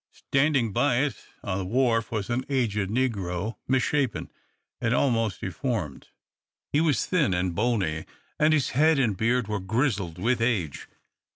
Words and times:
Standing 0.13 0.73
by 0.73 1.01
it 1.03 1.23
on 1.43 1.59
the 1.59 1.65
wharf 1.65 2.11
was 2.11 2.31
an 2.31 2.43
aged 2.49 2.89
negro, 2.89 3.57
misshapen, 3.67 4.31
and 4.81 4.95
almost 4.95 5.41
deformed. 5.41 6.07
He 6.73 6.81
was 6.81 7.05
thin 7.05 7.35
and 7.35 7.53
bony, 7.53 8.05
and 8.39 8.51
his 8.51 8.69
head 8.71 8.97
and 8.97 9.15
beard 9.15 9.47
were 9.47 9.59
grizzled 9.59 10.17
with 10.17 10.41
age. 10.41 10.87